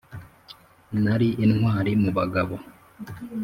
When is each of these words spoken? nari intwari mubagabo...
nari 1.03 1.27
intwari 1.45 1.91
mubagabo... 2.01 2.55